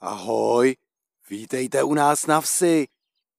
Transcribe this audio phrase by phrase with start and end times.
[0.00, 0.76] Ahoj,
[1.30, 2.86] vítejte u nás na vsi.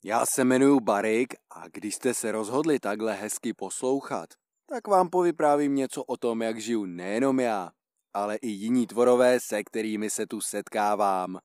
[0.03, 4.29] Já se jmenuji Barik a když jste se rozhodli takhle hezky poslouchat,
[4.65, 7.71] tak vám povyprávím něco o tom, jak žiju nejenom já,
[8.13, 11.39] ale i jiní tvorové, se kterými se tu setkávám.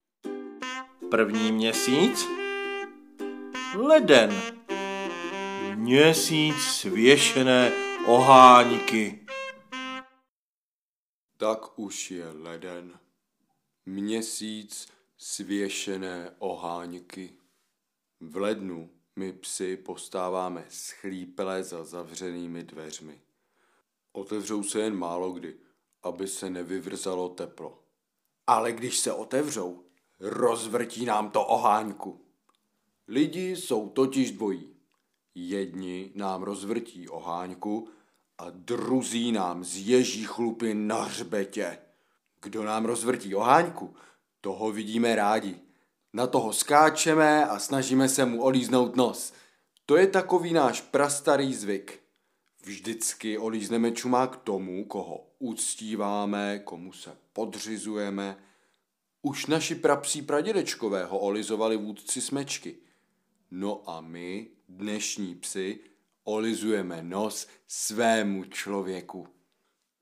[1.10, 2.26] První měsíc?
[3.76, 4.42] Leden.
[5.74, 7.72] Měsíc svěšené
[8.06, 9.26] oháňky.
[11.36, 12.98] Tak už je leden.
[13.86, 14.92] Měsíc
[15.22, 17.32] svěšené oháňky.
[18.20, 23.20] V lednu my psy postáváme schlípele za zavřenými dveřmi.
[24.12, 25.56] Otevřou se jen málo kdy,
[26.02, 27.82] aby se nevyvrzalo teplo.
[28.46, 29.84] Ale když se otevřou,
[30.20, 32.20] rozvrtí nám to oháňku.
[33.08, 34.76] Lidi jsou totiž dvojí.
[35.34, 37.88] Jedni nám rozvrtí oháňku
[38.38, 41.78] a druzí nám zježí chlupy na hřbetě.
[42.40, 43.94] Kdo nám rozvrtí oháňku,
[44.42, 45.60] toho vidíme rádi.
[46.12, 49.32] Na toho skáčeme a snažíme se mu olíznout nos.
[49.86, 52.02] To je takový náš prastarý zvyk.
[52.64, 58.36] Vždycky olízneme čumák tomu, koho uctíváme, komu se podřizujeme.
[59.22, 62.76] Už naši prapsí pradědečkové ho olizovali vůdci smečky.
[63.50, 65.80] No a my, dnešní psi,
[66.24, 69.28] olizujeme nos svému člověku.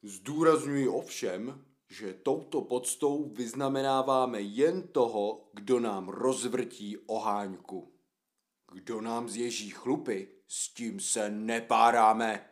[0.03, 7.93] Zdůrazňuji ovšem, že touto poctou vyznamenáváme jen toho, kdo nám rozvrtí oháňku.
[8.73, 12.47] Kdo nám zježí chlupy, s tím se nepáráme.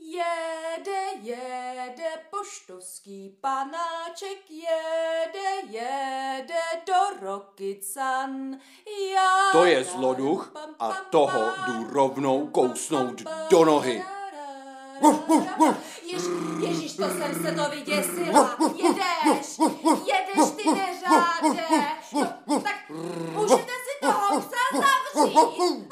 [0.00, 8.58] Jede, jede poštovský panáček, jede, jede do Rokycan.
[9.14, 14.04] Já To je zloduch a toho jdu rovnou kousnout do nohy.
[16.02, 16.22] Jež,
[16.60, 18.56] ježíš, to jsem se to vyděsila.
[18.76, 19.58] Jedeš,
[20.06, 21.64] jedeš ty neřáde.
[22.46, 22.90] No, tak
[23.32, 24.56] můžete si toho psa
[25.14, 25.88] zavřít.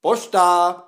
[0.00, 0.82] Pošta!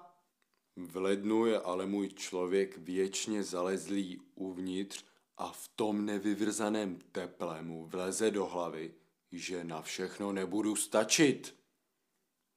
[0.76, 5.04] V lednu je ale můj člověk věčně zalezlý uvnitř
[5.36, 8.94] a v tom nevyvrzaném teple mu vleze do hlavy,
[9.32, 11.54] že na všechno nebudu stačit.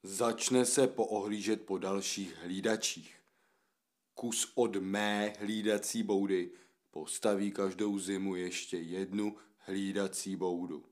[0.04, 3.16] Začne se poohlížet po dalších hlídačích.
[4.14, 6.50] Kus od mé hlídací boudy
[6.90, 10.84] postaví každou zimu ještě jednu hlídací boudu.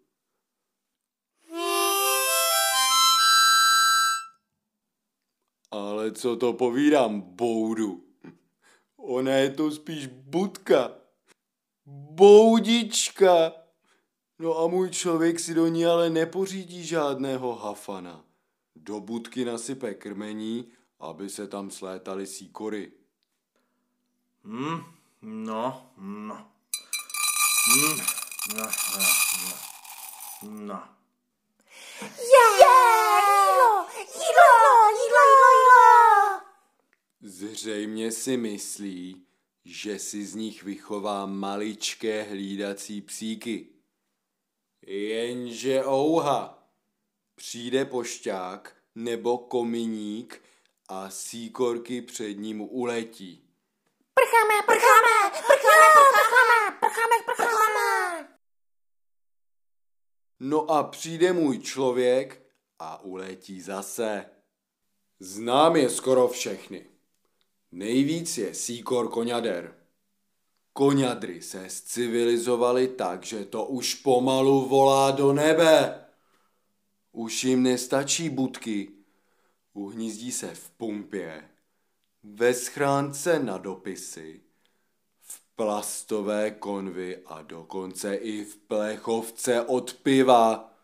[5.71, 8.05] Ale co to povídám, boudu?
[8.97, 10.93] Ona je to spíš budka.
[11.87, 13.53] Boudička.
[14.39, 18.30] No a můj člověk si do ní ale nepořídí žádného hafana.
[18.77, 22.93] Do budky nasype krmení, aby se tam slétaly síkory.
[24.45, 24.83] Hm,
[25.23, 26.53] no, no.
[27.69, 27.99] Hm,
[28.57, 29.03] no, no,
[29.47, 29.71] no.
[30.43, 30.89] No.
[32.03, 36.41] Jídlo, jídlo, jídlo, jídlo.
[37.23, 39.27] Zřejmě si myslí,
[39.65, 43.69] že si z nich vychová maličké hlídací psíky.
[44.87, 46.60] Jenže ouha,
[47.41, 50.43] přijde pošťák nebo kominík
[50.89, 53.45] a síkorky před ním uletí.
[54.15, 58.29] Prcháme, prcháme, prcháme, prcháme, prcháme, prcháme.
[60.41, 62.43] No a přijde můj člověk
[62.79, 64.27] a uletí zase.
[65.21, 66.87] Znám je skoro všechny.
[67.73, 69.75] Nejvíc je síkor koňader.
[70.73, 76.10] Koňadry se zcivilizovali tak, že to už pomalu volá do nebe.
[77.21, 78.89] Už jim nestačí budky.
[79.73, 81.45] Uhnízdí se v pumpě,
[82.23, 84.41] ve schránce na dopisy,
[85.21, 90.75] v plastové konvy a dokonce i v plechovce od piva.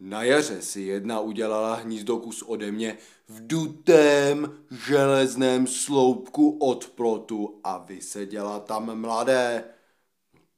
[0.00, 7.60] Na jaře si jedna udělala hnízdo kus ode mě v dutém železném sloupku od plotu
[7.64, 9.64] a vyseděla tam mladé.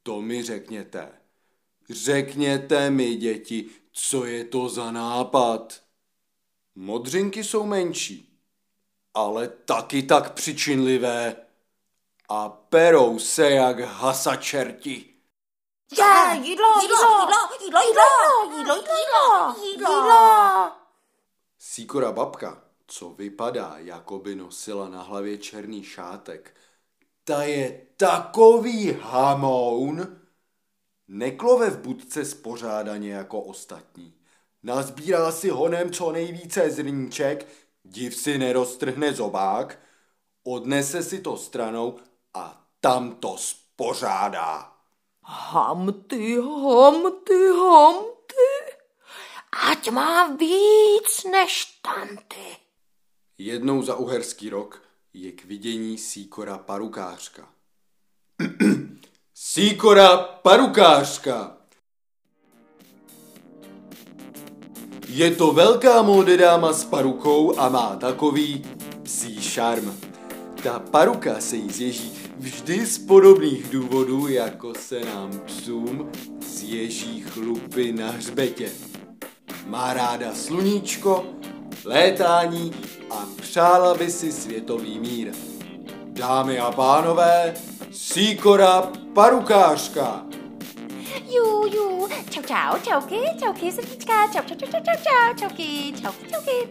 [0.03, 1.13] To mi řekněte.
[1.91, 5.83] Řekněte mi, děti, co je to za nápad.
[6.75, 8.39] Modřinky jsou menší,
[9.15, 11.37] ale taky tak přičinlivé
[12.29, 15.15] a perou se jak hasa čerti.
[15.99, 16.97] Je, jídlo, jídlo,
[17.63, 20.73] jídlo, jídlo, jídlo, jídlo, jídlo, jídlo.
[21.59, 26.57] Síkora babka, co vypadá, jako by nosila na hlavě černý šátek,
[27.25, 30.20] ta je takový hamoun,
[31.11, 34.15] neklove v budce spořádaně jako ostatní.
[34.63, 37.49] Nazbírá si honem co nejvíce zrníček,
[37.85, 39.79] div si neroztrhne zobák,
[40.45, 41.99] odnese si to stranou
[42.35, 44.73] a tam to spořádá.
[45.23, 48.77] Hamty, hamty, hamty.
[49.71, 52.57] Ať má víc než tanty.
[53.39, 57.49] Jednou za uherský rok je k vidění síkora parukářka.
[59.43, 61.57] Síkora parukářka!
[65.09, 68.65] Je to velká móde dáma s parukou a má takový
[69.03, 69.97] psí šarm.
[70.63, 77.93] Ta paruka se jí zježí vždy z podobných důvodů, jako se nám psům zježí chlupy
[77.93, 78.71] na hřbetě.
[79.67, 81.27] Má ráda sluníčko,
[81.85, 82.73] létání
[83.11, 85.33] a přála by si světový mír.
[86.07, 87.55] Dámy a pánové,
[87.91, 90.27] síkora parukářka.
[91.27, 92.09] Jú, jú.
[92.31, 94.33] Čau, čau, čauky, čauky, srdíčka.
[94.33, 96.69] Čau, čau, čau, čau, čau, čau, čauky, čauky, čauky.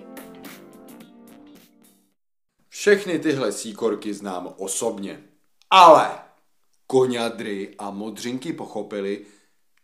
[2.70, 5.24] Všechny tyhle síkorky znám osobně.
[5.70, 6.20] Ale
[6.88, 9.26] koňadry a modřinky pochopili,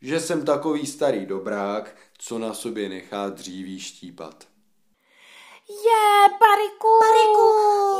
[0.01, 4.54] že jsem takový starý dobrák, co na sobě nechá dříví štípat.
[5.69, 6.87] Je, bariku.
[6.99, 7.47] Bariku.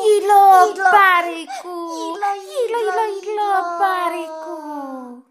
[0.08, 1.74] Jídlo, jídlo bariku.
[1.98, 5.24] Jídlo, jídlo, jídlo, jídlo, bariku.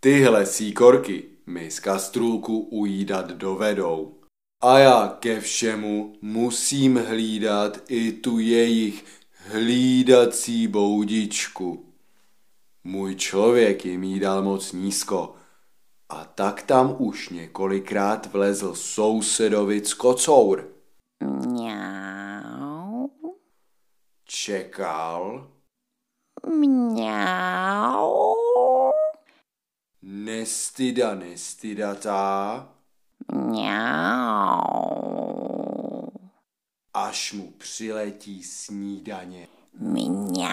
[0.00, 4.14] Tyhle síkorky mi z kastrůlku ujídat dovedou.
[4.60, 11.94] A já ke všemu musím hlídat i tu jejich hlídací boudičku.
[12.84, 15.34] Můj člověk jim jí dal moc nízko
[16.08, 20.79] a tak tam už několikrát vlezl sousedovic kocour.
[21.20, 23.10] Mňau,
[24.24, 25.48] Čekal,
[26.46, 28.34] mňau,
[30.02, 32.68] nestyda nestydatá,
[33.32, 34.80] mňau,
[36.94, 39.48] až mu přiletí snídaně.
[39.72, 40.50] mňau.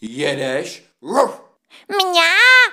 [0.00, 0.82] Jedeš?
[1.02, 1.42] Ruf!
[1.88, 2.70] Mňau.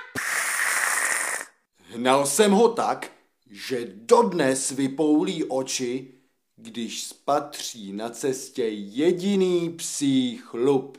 [1.94, 3.10] Hnal jsem ho tak,
[3.50, 6.14] že dodnes vypoulí oči,
[6.56, 10.98] když spatří na cestě jediný psí chlup.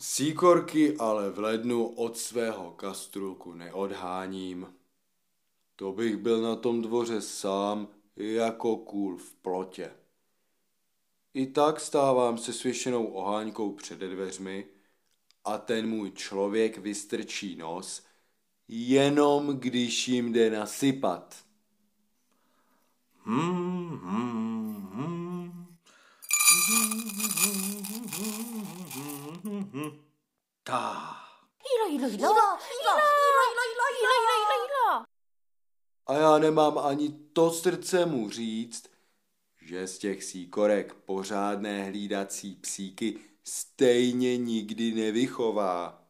[0.00, 4.74] Síkorky ale v lednu od svého kastrulku neodháním.
[5.76, 9.90] To bych byl na tom dvoře sám jako kůl v plotě.
[11.34, 14.66] I tak stávám se svěšenou oháňkou před dveřmi
[15.44, 18.02] a ten můj člověk vystrčí nos,
[18.68, 21.36] jenom když jim jde nasypat.
[23.24, 25.68] Hmm, hmm, hmm.
[30.62, 31.16] Ta.
[36.06, 38.90] A já nemám ani to srdce mu říct,
[39.62, 46.04] že z těch síkorek pořádné hlídací psíky stejně nikdy nevychová.